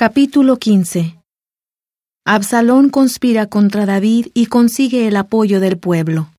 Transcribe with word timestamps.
Capítulo 0.00 0.56
15 0.56 1.20
Absalón 2.24 2.88
conspira 2.88 3.48
contra 3.48 3.84
David 3.84 4.28
y 4.32 4.46
consigue 4.46 5.06
el 5.06 5.14
apoyo 5.14 5.60
del 5.60 5.76
pueblo. 5.76 6.30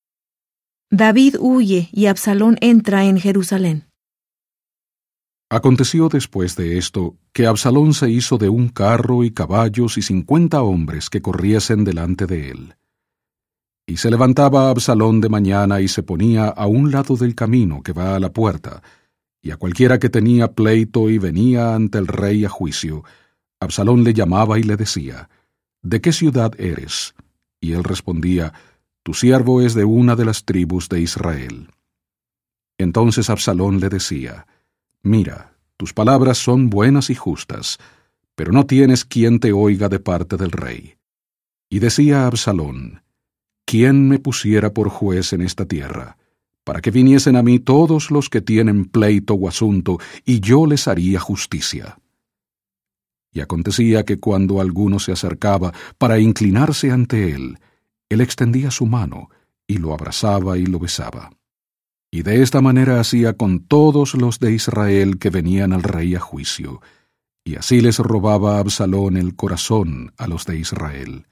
David 0.90 1.36
huye 1.40 1.88
y 1.92 2.08
Absalón 2.08 2.58
entra 2.60 3.06
en 3.06 3.20
Jerusalén. 3.20 3.86
Aconteció 5.48 6.10
después 6.10 6.56
de 6.56 6.80
esto 6.80 7.18
que 7.34 7.46
Absalón 7.46 7.94
se 7.94 8.10
hizo 8.10 8.40
de 8.40 8.50
un 8.50 8.68
carro 8.68 9.24
y 9.24 9.30
caballos 9.30 9.96
y 10.00 10.02
cincuenta 10.02 10.64
hombres 10.64 11.12
que 11.12 11.22
corriesen 11.22 11.84
delante 11.84 12.26
de 12.26 12.50
él. 12.50 12.76
Y 13.86 13.98
se 13.98 14.10
levantaba 14.10 14.72
Absalón 14.72 15.22
de 15.22 15.30
mañana 15.30 15.82
y 15.82 15.88
se 15.88 16.02
ponía 16.02 16.48
a 16.48 16.66
un 16.66 16.90
lado 16.90 17.16
del 17.16 17.36
camino 17.36 17.84
que 17.84 17.94
va 17.94 18.16
a 18.16 18.20
la 18.20 18.34
puerta, 18.34 18.82
y 19.40 19.52
a 19.52 19.58
cualquiera 19.58 20.00
que 20.00 20.10
tenía 20.10 20.54
pleito 20.54 21.12
y 21.12 21.20
venía 21.20 21.76
ante 21.76 22.00
el 22.00 22.08
rey 22.08 22.44
a 22.44 22.50
juicio, 22.50 23.04
Absalón 23.62 24.04
le 24.04 24.14
llamaba 24.14 24.60
y 24.60 24.64
le 24.64 24.76
decía, 24.76 25.30
¿De 25.84 26.02
qué 26.02 26.12
ciudad 26.12 26.52
eres? 26.60 27.14
Y 27.60 27.74
él 27.74 27.84
respondía, 27.84 28.54
Tu 29.04 29.14
siervo 29.14 29.62
es 29.62 29.76
de 29.76 29.86
una 29.86 30.16
de 30.16 30.26
las 30.26 30.46
tribus 30.46 30.90
de 30.90 31.00
Israel. 31.00 31.70
Entonces 32.80 33.30
Absalón 33.30 33.80
le 33.80 33.90
decía, 33.90 34.48
Mira, 35.04 35.54
tus 35.78 35.94
palabras 35.94 36.40
son 36.40 36.72
buenas 36.72 37.12
y 37.12 37.16
justas, 37.16 37.78
pero 38.36 38.52
no 38.52 38.66
tienes 38.66 39.06
quien 39.06 39.40
te 39.40 39.54
oiga 39.54 39.90
de 39.90 40.00
parte 40.00 40.38
del 40.38 40.52
rey. 40.52 40.96
Y 41.70 41.80
decía 41.80 42.26
Absalón, 42.26 43.04
¿quién 43.66 44.10
me 44.10 44.18
pusiera 44.18 44.74
por 44.74 44.90
juez 44.90 45.34
en 45.34 45.42
esta 45.42 45.66
tierra? 45.68 46.18
Para 46.64 46.82
que 46.82 46.90
viniesen 46.90 47.36
a 47.36 47.44
mí 47.44 47.60
todos 47.60 48.10
los 48.10 48.28
que 48.30 48.42
tienen 48.42 48.86
pleito 48.86 49.36
o 49.36 49.48
asunto, 49.48 50.00
y 50.26 50.40
yo 50.40 50.66
les 50.66 50.88
haría 50.88 51.20
justicia. 51.20 52.01
Y 53.32 53.40
acontecía 53.40 54.04
que 54.04 54.20
cuando 54.20 54.60
alguno 54.60 55.00
se 55.00 55.12
acercaba 55.12 55.74
para 55.98 56.20
inclinarse 56.20 56.92
ante 56.92 57.32
él, 57.34 57.60
él 58.10 58.22
extendía 58.22 58.72
su 58.72 58.86
mano, 58.86 59.30
y 59.68 59.78
lo 59.78 59.94
abrazaba 59.94 60.58
y 60.58 60.66
lo 60.66 60.80
besaba. 60.80 61.32
Y 62.12 62.24
de 62.24 62.42
esta 62.42 62.60
manera 62.60 63.00
hacía 63.00 63.38
con 63.38 63.62
todos 63.62 64.16
los 64.16 64.40
de 64.40 64.52
Israel 64.52 65.18
que 65.18 65.30
venían 65.30 65.72
al 65.72 65.84
rey 65.84 66.14
a 66.16 66.20
juicio, 66.20 66.82
y 67.46 67.56
así 67.56 67.80
les 67.80 68.00
robaba 68.00 68.60
Absalón 68.60 69.16
el 69.16 69.36
corazón 69.36 70.12
a 70.18 70.28
los 70.28 70.46
de 70.46 70.58
Israel. 70.58 71.26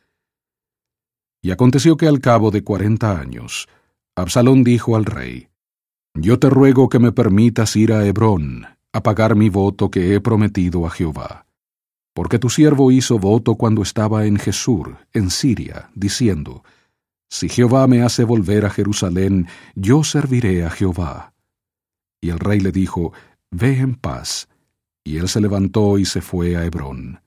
Y 1.42 1.52
aconteció 1.52 1.98
que 1.98 2.08
al 2.08 2.22
cabo 2.22 2.50
de 2.50 2.64
cuarenta 2.64 3.20
años, 3.20 3.68
Absalón 4.16 4.64
dijo 4.64 4.96
al 4.96 5.06
rey, 5.06 5.50
Yo 6.14 6.40
te 6.40 6.50
ruego 6.50 6.88
que 6.88 7.00
me 7.00 7.12
permitas 7.12 7.76
ir 7.76 7.92
a 7.92 8.06
Hebrón, 8.06 8.66
a 8.94 9.04
pagar 9.04 9.36
mi 9.36 9.50
voto 9.50 9.92
que 9.92 10.16
he 10.16 10.22
prometido 10.22 10.86
a 10.88 10.90
Jehová. 10.90 11.46
Porque 12.20 12.38
tu 12.38 12.50
siervo 12.50 12.92
hizo 12.92 13.18
voto 13.18 13.56
cuando 13.56 13.82
estaba 13.82 14.26
en 14.26 14.36
Jesur, 14.36 14.98
en 15.14 15.30
Siria, 15.30 15.90
diciendo, 15.96 16.66
si 17.30 17.48
Jehová 17.48 17.88
me 17.88 18.02
hace 18.02 18.26
volver 18.26 18.66
a 18.66 18.70
Jerusalén, 18.70 19.48
yo 19.74 20.04
serviré 20.04 20.66
a 20.66 20.70
Jehová. 20.70 21.34
Y 22.20 22.32
el 22.32 22.40
rey 22.40 22.60
le 22.60 22.74
dijo, 22.74 23.14
Ve 23.52 23.80
en 23.80 23.96
paz. 23.96 24.50
Y 25.06 25.16
él 25.16 25.30
se 25.30 25.40
levantó 25.40 25.98
y 25.98 26.04
se 26.04 26.20
fue 26.20 26.58
a 26.58 26.66
Hebrón. 26.66 27.22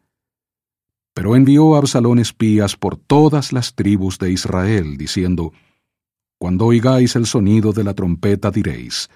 Pero 1.15 1.37
envió 1.37 1.75
a 1.75 1.79
Absalón 1.79 2.19
espías 2.19 2.77
por 2.77 2.99
todas 2.99 3.55
las 3.55 3.75
tribus 3.75 4.19
de 4.19 4.31
Israel, 4.31 4.99
diciendo, 4.99 5.55
Cuando 6.39 6.67
oigáis 6.67 7.17
el 7.17 7.25
sonido 7.25 7.73
de 7.73 7.85
la 7.85 7.95
trompeta 7.95 8.51
diréis, 8.51 9.09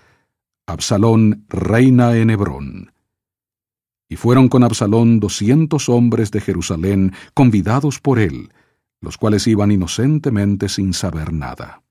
Absalón 0.67 1.45
reina 1.51 2.17
en 2.17 2.31
Hebrón. 2.31 2.96
Y 4.09 4.17
fueron 4.17 4.49
con 4.49 4.63
Absalón 4.63 5.21
doscientos 5.21 5.89
hombres 5.89 6.31
de 6.31 6.41
Jerusalén, 6.41 7.13
convidados 7.35 8.01
por 8.01 8.19
él, 8.19 8.51
los 9.01 9.17
cuales 9.17 9.47
iban 9.47 9.73
inocentemente 9.73 10.69
sin 10.69 10.93
saber 10.93 11.33
nada. 11.33 11.83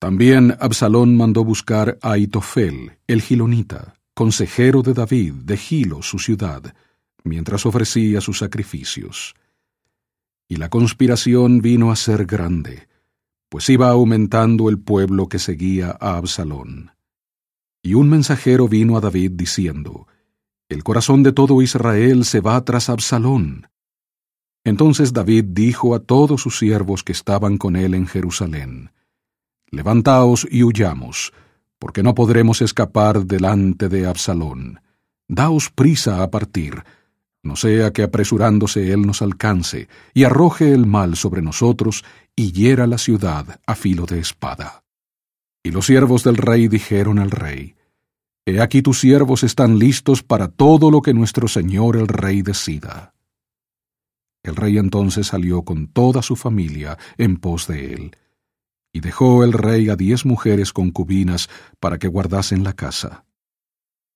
También 0.00 0.56
Absalón 0.60 1.16
mandó 1.16 1.44
buscar 1.44 1.98
a 2.02 2.12
Aitofel, 2.12 2.98
el 3.06 3.20
gilonita, 3.20 3.94
consejero 4.14 4.82
de 4.82 4.94
David, 4.94 5.34
de 5.44 5.56
Gilo, 5.56 6.02
su 6.02 6.18
ciudad, 6.18 6.74
mientras 7.22 7.66
ofrecía 7.66 8.20
sus 8.20 8.38
sacrificios. 8.38 9.34
Y 10.48 10.56
la 10.56 10.68
conspiración 10.68 11.60
vino 11.60 11.92
a 11.92 11.96
ser 11.96 12.26
grande, 12.26 12.88
pues 13.48 13.68
iba 13.68 13.90
aumentando 13.90 14.68
el 14.68 14.78
pueblo 14.78 15.28
que 15.28 15.38
seguía 15.38 15.96
a 16.00 16.16
Absalón. 16.16 16.92
Y 17.82 17.94
un 17.94 18.08
mensajero 18.08 18.68
vino 18.68 18.96
a 18.96 19.00
David 19.00 19.32
diciendo, 19.34 20.06
El 20.70 20.84
corazón 20.84 21.24
de 21.24 21.32
todo 21.32 21.62
Israel 21.62 22.24
se 22.24 22.40
va 22.40 22.64
tras 22.64 22.88
Absalón. 22.88 23.66
Entonces 24.62 25.12
David 25.12 25.46
dijo 25.48 25.96
a 25.96 25.98
todos 25.98 26.42
sus 26.42 26.58
siervos 26.58 27.02
que 27.02 27.10
estaban 27.10 27.58
con 27.58 27.74
él 27.74 27.92
en 27.92 28.06
Jerusalén, 28.06 28.92
Levantaos 29.72 30.46
y 30.48 30.62
huyamos, 30.62 31.32
porque 31.80 32.04
no 32.04 32.14
podremos 32.14 32.62
escapar 32.62 33.24
delante 33.26 33.88
de 33.88 34.06
Absalón. 34.06 34.80
Daos 35.26 35.70
prisa 35.70 36.22
a 36.22 36.30
partir, 36.30 36.84
no 37.42 37.56
sea 37.56 37.92
que 37.92 38.04
apresurándose 38.04 38.92
él 38.92 39.02
nos 39.02 39.22
alcance, 39.22 39.88
y 40.14 40.22
arroje 40.22 40.72
el 40.72 40.86
mal 40.86 41.16
sobre 41.16 41.42
nosotros, 41.42 42.04
y 42.36 42.52
hiera 42.52 42.86
la 42.86 42.98
ciudad 42.98 43.60
a 43.66 43.74
filo 43.74 44.06
de 44.06 44.20
espada. 44.20 44.84
Y 45.64 45.72
los 45.72 45.86
siervos 45.86 46.22
del 46.22 46.36
rey 46.36 46.68
dijeron 46.68 47.18
al 47.18 47.32
rey, 47.32 47.74
He 48.50 48.60
aquí 48.60 48.82
tus 48.82 48.98
siervos 48.98 49.44
están 49.44 49.78
listos 49.78 50.24
para 50.24 50.48
todo 50.48 50.90
lo 50.90 51.02
que 51.02 51.14
nuestro 51.14 51.46
señor 51.46 51.96
el 51.96 52.08
rey 52.08 52.42
decida. 52.42 53.14
El 54.42 54.56
rey 54.56 54.76
entonces 54.76 55.28
salió 55.28 55.62
con 55.62 55.86
toda 55.86 56.20
su 56.20 56.34
familia 56.34 56.98
en 57.16 57.36
pos 57.36 57.68
de 57.68 57.92
él, 57.92 58.16
y 58.92 59.00
dejó 59.00 59.44
el 59.44 59.52
rey 59.52 59.88
a 59.88 59.94
diez 59.94 60.26
mujeres 60.26 60.72
concubinas 60.72 61.48
para 61.78 61.98
que 61.98 62.08
guardasen 62.08 62.64
la 62.64 62.72
casa. 62.72 63.24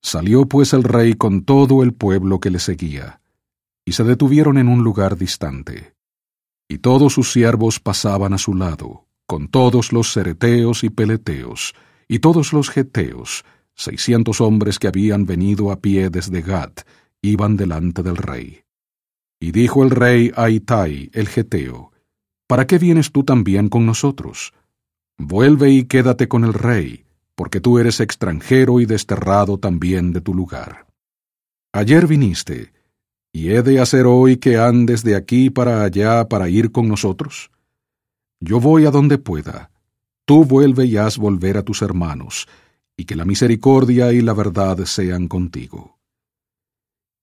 Salió 0.03 0.47
pues 0.47 0.73
el 0.73 0.83
rey 0.83 1.15
con 1.15 1.45
todo 1.45 1.85
el 1.85 1.95
pueblo 1.95 2.41
que 2.41 2.51
le 2.51 2.59
seguía, 2.59 3.21
y 3.85 3.93
se 3.93 4.03
detuvieron 4.03 4.59
en 4.59 4.67
un 4.67 4.83
lugar 4.83 5.17
distante. 5.17 5.95
Y 6.69 6.79
todos 6.79 7.13
sus 7.13 7.31
siervos 7.31 7.79
pasaban 7.79 8.33
a 8.33 8.39
su 8.39 8.55
lado, 8.55 9.07
con 9.27 9.47
todos 9.47 9.93
los 9.93 10.13
cereteos 10.13 10.83
y 10.83 10.91
peleteos, 10.91 11.75
y 12.09 12.19
todos 12.19 12.53
los 12.53 12.69
geteos, 12.69 13.45
seiscientos 13.75 14.41
hombres 14.41 14.79
que 14.79 14.89
habían 14.89 15.27
venido 15.27 15.71
a 15.71 15.81
pie 15.81 16.11
desde 16.11 16.43
Gat, 16.43 16.83
iban 17.23 17.57
delante 17.57 18.03
del 18.03 18.17
rey. 18.17 18.63
Y 19.41 19.53
dijo 19.53 19.83
el 19.83 19.91
rey 19.91 20.33
a 20.37 20.51
Itai, 20.51 21.11
el 21.13 21.29
geteo, 21.29 21.93
¿Para 22.47 22.67
qué 22.67 22.79
vienes 22.79 23.11
tú 23.11 23.25
también 23.25 23.69
con 23.69 23.87
nosotros? 23.87 24.53
Vuelve 25.17 25.71
y 25.71 25.85
quédate 25.85 26.29
con 26.29 26.45
el 26.45 26.53
rey, 26.53 27.05
porque 27.35 27.61
tú 27.61 27.79
eres 27.79 28.01
extranjero 28.01 28.81
y 28.81 28.87
desterrado 28.87 29.59
también 29.59 30.13
de 30.13 30.21
tu 30.21 30.35
lugar. 30.35 30.87
Ayer 31.73 32.07
viniste, 32.07 32.73
¿y 33.33 33.51
he 33.51 33.63
de 33.63 33.81
hacer 33.81 34.07
hoy 34.07 34.37
que 34.37 34.59
andes 34.59 35.03
de 35.03 35.17
aquí 35.17 35.49
para 35.51 35.83
allá 35.83 36.29
para 36.29 36.49
ir 36.49 36.71
con 36.71 36.87
nosotros? 36.87 37.51
Yo 38.41 38.61
voy 38.61 38.85
a 38.85 38.91
donde 38.91 39.17
pueda. 39.17 39.71
Tú 40.27 40.45
vuelve 40.45 40.85
y 40.85 40.99
haz 40.99 41.17
volver 41.17 41.57
a 41.57 41.63
tus 41.63 41.81
hermanos, 41.81 42.47
y 42.97 43.05
que 43.05 43.17
la 43.17 43.25
misericordia 43.25 44.13
y 44.13 44.21
la 44.21 44.33
verdad 44.33 44.85
sean 44.85 45.29
contigo. 45.29 45.99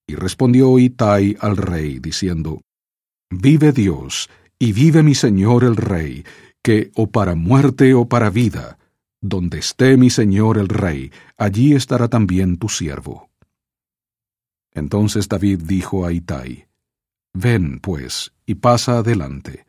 Y 0.07 0.15
respondió 0.15 0.77
Itai 0.77 1.37
al 1.39 1.57
rey, 1.57 1.99
diciendo, 1.99 2.61
Vive 3.29 3.71
Dios, 3.71 4.29
y 4.59 4.73
vive 4.73 5.03
mi 5.03 5.15
señor 5.15 5.63
el 5.63 5.77
rey, 5.77 6.25
que 6.61 6.91
o 6.95 7.07
para 7.07 7.35
muerte 7.35 7.93
o 7.93 8.07
para 8.07 8.29
vida, 8.29 8.77
donde 9.21 9.59
esté 9.59 9.97
mi 9.97 10.09
señor 10.09 10.57
el 10.57 10.67
rey, 10.67 11.11
allí 11.37 11.73
estará 11.73 12.09
también 12.09 12.57
tu 12.57 12.67
siervo. 12.67 13.29
Entonces 14.73 15.27
David 15.27 15.61
dijo 15.63 16.05
a 16.05 16.11
Itai, 16.11 16.67
Ven, 17.33 17.79
pues, 17.79 18.33
y 18.45 18.55
pasa 18.55 18.97
adelante. 18.97 19.65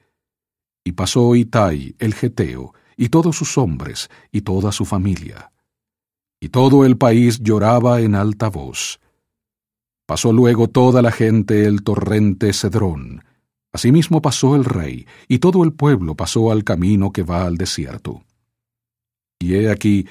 Y 0.84 0.92
pasó 0.92 1.36
Itai 1.36 1.94
el 1.98 2.14
Geteo, 2.14 2.74
y 2.96 3.08
todos 3.08 3.36
sus 3.36 3.56
hombres, 3.58 4.10
y 4.32 4.40
toda 4.40 4.72
su 4.72 4.84
familia. 4.84 5.51
Y 6.42 6.48
todo 6.48 6.84
el 6.84 6.98
país 6.98 7.38
lloraba 7.40 8.00
en 8.00 8.16
alta 8.16 8.48
voz, 8.50 8.98
Pasó 10.12 10.32
luego 10.32 10.68
toda 10.68 11.00
la 11.00 11.10
gente 11.10 11.64
el 11.64 11.82
torrente 11.82 12.52
Cedrón. 12.52 13.24
Asimismo 13.72 14.20
pasó 14.20 14.56
el 14.56 14.64
rey, 14.64 15.06
y 15.28 15.38
todo 15.38 15.64
el 15.64 15.72
pueblo 15.72 16.14
pasó 16.14 16.52
al 16.52 16.64
camino 16.64 17.12
que 17.12 17.22
va 17.22 17.46
al 17.46 17.56
desierto. 17.56 18.22
Y 19.40 19.54
he 19.54 19.70
aquí, 19.70 20.06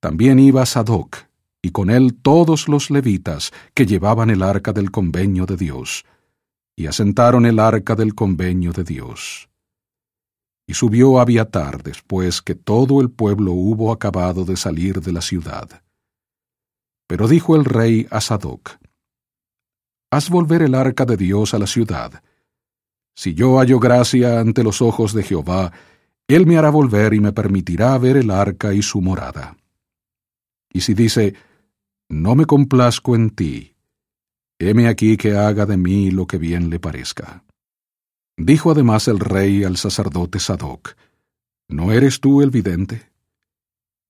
también 0.00 0.38
iba 0.38 0.66
Sadoc, 0.66 1.28
y 1.62 1.70
con 1.70 1.90
él 1.90 2.14
todos 2.20 2.68
los 2.68 2.90
levitas 2.90 3.52
que 3.72 3.86
llevaban 3.86 4.30
el 4.30 4.42
arca 4.42 4.72
del 4.72 4.90
convenio 4.90 5.46
de 5.46 5.56
Dios, 5.56 6.04
y 6.74 6.86
asentaron 6.86 7.46
el 7.46 7.60
arca 7.60 7.94
del 7.94 8.16
convenio 8.16 8.72
de 8.72 8.82
Dios. 8.82 9.48
Y 10.66 10.74
subió 10.74 11.20
Abiatar 11.20 11.82
después 11.82 12.42
que 12.42 12.54
todo 12.54 13.00
el 13.00 13.10
pueblo 13.10 13.52
hubo 13.52 13.92
acabado 13.92 14.44
de 14.44 14.56
salir 14.56 15.00
de 15.00 15.12
la 15.12 15.20
ciudad. 15.20 15.82
Pero 17.06 17.28
dijo 17.28 17.54
el 17.54 17.64
rey 17.64 18.06
a 18.10 18.20
Sadoc, 18.20 18.78
haz 20.10 20.28
volver 20.28 20.62
el 20.62 20.74
arca 20.74 21.04
de 21.04 21.16
Dios 21.16 21.54
a 21.54 21.58
la 21.58 21.66
ciudad. 21.66 22.22
Si 23.14 23.34
yo 23.34 23.58
hallo 23.58 23.78
gracia 23.78 24.40
ante 24.40 24.64
los 24.64 24.82
ojos 24.82 25.12
de 25.14 25.22
Jehová, 25.22 25.72
él 26.28 26.46
me 26.46 26.58
hará 26.58 26.70
volver 26.70 27.14
y 27.14 27.20
me 27.20 27.32
permitirá 27.32 27.96
ver 27.98 28.16
el 28.16 28.30
arca 28.30 28.74
y 28.74 28.82
su 28.82 29.00
morada. 29.00 29.56
Y 30.72 30.80
si 30.80 30.94
dice, 30.94 31.34
No 32.08 32.34
me 32.34 32.44
complazco 32.44 33.14
en 33.14 33.30
ti, 33.30 33.76
heme 34.58 34.88
aquí 34.88 35.16
que 35.16 35.36
haga 35.36 35.64
de 35.64 35.76
mí 35.76 36.10
lo 36.10 36.26
que 36.26 36.38
bien 36.38 36.68
le 36.68 36.80
parezca. 36.80 37.45
Dijo 38.36 38.70
además 38.70 39.08
el 39.08 39.18
rey 39.18 39.64
al 39.64 39.76
sacerdote 39.76 40.38
Sadoc, 40.40 40.94
¿No 41.68 41.92
eres 41.92 42.20
tú 42.20 42.42
el 42.42 42.50
vidente? 42.50 43.10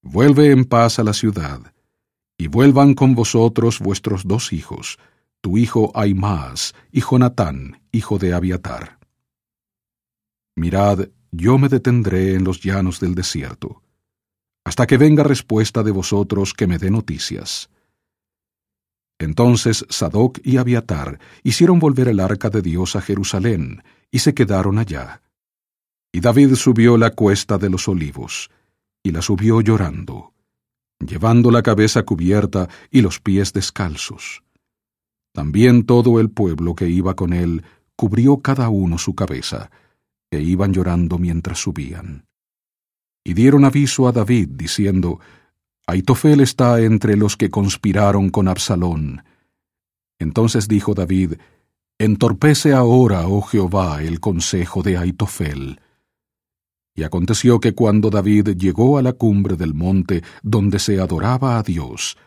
Vuelve 0.03 0.51
en 0.51 0.65
paz 0.65 0.99
a 0.99 1.05
la 1.05 1.13
ciudad, 1.13 1.73
y 2.37 2.49
vuelvan 2.49 2.95
con 2.95 3.15
vosotros 3.15 3.81
vuestros 3.81 4.27
dos 4.27 4.53
hijos, 4.53 4.99
tu 5.41 5.57
hijo 5.57 5.91
Aimaas 5.95 6.75
y 6.93 7.01
Jonatán, 7.01 7.81
hijo 7.93 8.19
de 8.19 8.35
Abiatar. 8.35 8.99
Mirad, 10.55 11.09
yo 11.31 11.59
me 11.59 11.69
detendré 11.69 12.35
en 12.35 12.45
los 12.45 12.61
llanos 12.61 13.01
del 13.01 13.15
desierto, 13.15 13.83
hasta 14.65 14.87
que 14.87 14.99
venga 14.99 15.23
respuesta 15.23 15.83
de 15.83 15.93
vosotros 15.93 16.53
que 16.53 16.67
me 16.67 16.79
dé 16.79 16.91
noticias. 16.91 17.71
Entonces 19.19 19.87
Sadoc 19.89 20.41
y 20.45 20.59
Abiatar 20.59 21.21
hicieron 21.43 21.79
volver 21.79 22.09
el 22.09 22.21
arca 22.21 22.51
de 22.51 22.61
Dios 22.61 22.97
a 22.97 23.01
Jerusalén, 23.01 23.83
y 24.11 24.19
se 24.21 24.35
quedaron 24.35 24.79
allá. 24.79 25.23
Y 26.13 26.21
David 26.21 26.55
subió 26.55 26.97
la 26.97 27.11
cuesta 27.11 27.59
de 27.59 27.71
los 27.71 27.89
olivos, 27.89 28.51
y 29.03 29.13
la 29.13 29.23
subió 29.23 29.61
llorando, 29.61 30.33
llevando 30.99 31.51
la 31.51 31.63
cabeza 31.63 32.05
cubierta 32.05 32.69
y 32.91 33.03
los 33.03 33.21
pies 33.21 33.53
descalzos. 33.53 34.43
También 35.33 35.85
todo 35.85 36.19
el 36.19 36.31
pueblo 36.31 36.75
que 36.75 36.89
iba 36.89 37.15
con 37.15 37.33
él 37.33 37.65
cubrió 37.95 38.39
cada 38.39 38.69
uno 38.69 38.99
su 38.99 39.15
cabeza, 39.15 39.71
e 40.31 40.41
iban 40.41 40.73
llorando 40.73 41.19
mientras 41.19 41.59
subían. 41.59 42.27
Y 43.25 43.35
dieron 43.35 43.65
aviso 43.65 44.09
a 44.09 44.13
David, 44.13 44.49
diciendo, 44.53 45.21
Aitofel 45.87 46.41
está 46.41 46.81
entre 46.81 47.17
los 47.17 47.37
que 47.37 47.51
conspiraron 47.51 48.31
con 48.31 48.49
Absalón. 48.49 49.25
Entonces 50.19 50.69
dijo 50.69 50.95
David, 50.95 51.35
Entorpece 51.99 52.75
ahora, 52.75 53.27
oh 53.27 53.41
Jehová, 53.41 54.03
el 54.03 54.21
consejo 54.21 54.83
de 54.83 54.99
Aitofel. 54.99 55.81
Y 56.95 57.05
aconteció 57.05 57.59
que 57.59 57.75
cuando 57.75 58.11
David 58.11 58.51
llegó 58.51 58.99
a 58.99 59.03
la 59.03 59.15
cumbre 59.15 59.57
del 59.57 59.73
monte 59.73 60.23
donde 60.43 60.79
se 60.79 61.01
adoraba 61.01 61.59
a 61.59 61.63
Dios, 61.63 62.19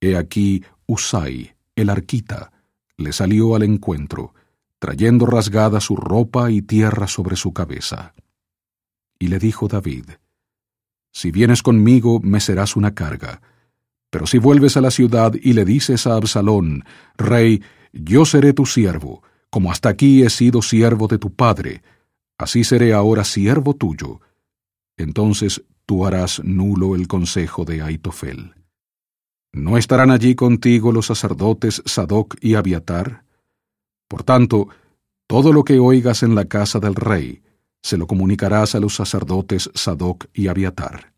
he 0.00 0.16
aquí 0.16 0.62
Usai, 0.86 1.56
el 1.74 1.90
arquita, 1.90 2.52
le 2.96 3.12
salió 3.12 3.56
al 3.56 3.64
encuentro, 3.64 4.34
trayendo 4.78 5.26
rasgada 5.26 5.80
su 5.80 5.96
ropa 5.96 6.52
y 6.52 6.62
tierra 6.62 7.08
sobre 7.08 7.34
su 7.34 7.52
cabeza. 7.52 8.14
Y 9.18 9.28
le 9.28 9.40
dijo 9.40 9.66
David, 9.66 10.10
Si 11.10 11.32
vienes 11.32 11.64
conmigo 11.64 12.20
me 12.20 12.38
serás 12.38 12.76
una 12.76 12.94
carga, 12.94 13.40
pero 14.10 14.26
si 14.28 14.38
vuelves 14.38 14.76
a 14.76 14.80
la 14.80 14.92
ciudad 14.92 15.34
y 15.34 15.54
le 15.54 15.64
dices 15.64 16.06
a 16.06 16.14
Absalón, 16.14 16.84
Rey, 17.16 17.62
yo 18.00 18.24
seré 18.24 18.52
tu 18.52 18.64
siervo, 18.64 19.22
como 19.50 19.72
hasta 19.72 19.88
aquí 19.88 20.22
he 20.22 20.30
sido 20.30 20.62
siervo 20.62 21.08
de 21.08 21.18
tu 21.18 21.34
padre, 21.34 21.82
así 22.38 22.62
seré 22.64 22.92
ahora 22.92 23.24
siervo 23.24 23.74
tuyo. 23.74 24.20
Entonces 24.96 25.64
tú 25.84 26.06
harás 26.06 26.40
nulo 26.44 26.94
el 26.94 27.08
consejo 27.08 27.64
de 27.64 27.82
Aitofel. 27.82 28.54
¿No 29.52 29.78
estarán 29.78 30.10
allí 30.10 30.34
contigo 30.34 30.92
los 30.92 31.06
sacerdotes 31.06 31.82
Sadoc 31.86 32.36
y 32.40 32.54
Abiatar? 32.54 33.24
Por 34.06 34.22
tanto, 34.22 34.68
todo 35.26 35.52
lo 35.52 35.64
que 35.64 35.78
oigas 35.78 36.22
en 36.22 36.34
la 36.34 36.44
casa 36.44 36.78
del 36.78 36.94
rey, 36.94 37.42
se 37.82 37.96
lo 37.96 38.06
comunicarás 38.06 38.74
a 38.74 38.80
los 38.80 38.94
sacerdotes 38.94 39.70
Sadoc 39.74 40.26
y 40.32 40.48
Abiatar. 40.48 41.12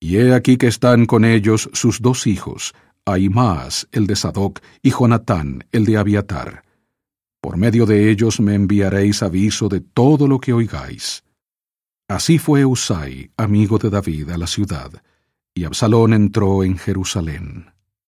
Y 0.00 0.16
he 0.16 0.32
aquí 0.32 0.56
que 0.56 0.68
están 0.68 1.06
con 1.06 1.24
ellos 1.24 1.68
sus 1.72 2.00
dos 2.00 2.26
hijos, 2.26 2.74
Ahimaas, 3.12 3.88
el 3.92 4.06
de 4.06 4.16
Sadoc, 4.16 4.60
y 4.82 4.90
Jonatán, 4.90 5.64
el 5.72 5.84
de 5.84 5.96
Abiatar. 5.96 6.62
Por 7.40 7.56
medio 7.56 7.86
de 7.86 8.10
ellos 8.10 8.40
me 8.40 8.54
enviaréis 8.54 9.22
aviso 9.22 9.68
de 9.68 9.80
todo 9.80 10.26
lo 10.26 10.40
que 10.40 10.52
oigáis. 10.52 11.24
Así 12.08 12.38
fue 12.38 12.64
Usai, 12.64 13.30
amigo 13.36 13.78
de 13.78 13.90
David, 13.90 14.30
a 14.30 14.38
la 14.38 14.46
ciudad, 14.46 14.90
y 15.54 15.64
Absalón 15.64 16.14
entró 16.14 16.64
en 16.64 16.78
Jerusalén. 16.78 17.77